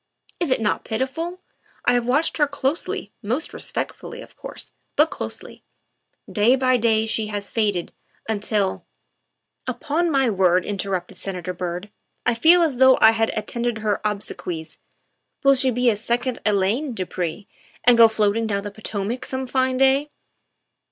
[0.39, 1.41] Is it not pitiful?
[1.85, 5.63] I have watched her closely most respectfully, of course, but closely.
[6.27, 7.91] Day by day she has faded,
[8.27, 8.83] until
[9.39, 11.91] "'* Upon my word," interrupted Senator Byrd,"
[12.25, 14.79] I feel as though I had attended her obsequies.
[15.43, 17.47] Will she be a second Elaine, du Pre,
[17.83, 20.09] and go floating down the Potomac some fine day